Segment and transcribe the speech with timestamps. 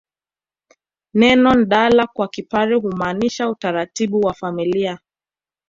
[1.13, 4.99] Neno ndala kwa Kipare humaanisha utaratibu wa familia